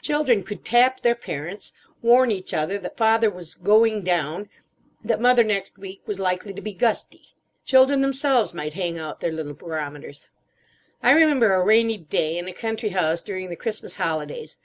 Children 0.00 0.44
could 0.44 0.64
tap 0.64 1.00
their 1.02 1.14
parents, 1.14 1.70
warn 2.00 2.30
each 2.30 2.54
other 2.54 2.78
that 2.78 2.96
father 2.96 3.28
was 3.28 3.54
"going 3.54 4.00
down;" 4.02 4.48
that 5.04 5.20
mother 5.20 5.44
next 5.44 5.76
week 5.76 6.00
was 6.06 6.18
likely 6.18 6.54
to 6.54 6.62
be 6.62 6.72
"gusty." 6.72 7.34
Children 7.66 8.00
themselves 8.00 8.54
might 8.54 8.72
hang 8.72 8.98
out 8.98 9.20
their 9.20 9.30
little 9.30 9.52
barometers. 9.52 10.28
I 11.02 11.12
remember 11.12 11.52
a 11.52 11.62
rainy 11.62 11.98
day 11.98 12.38
in 12.38 12.48
a 12.48 12.54
country 12.54 12.88
house 12.96 13.20
during 13.20 13.50
the 13.50 13.56
Christmas 13.56 13.96
holidays. 13.96 14.56